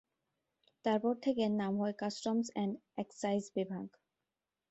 [0.85, 3.85] তারপর থেকে এর নাম হয় কাস্টমস অ্যান্ড এক্সাইজ বিভাগ।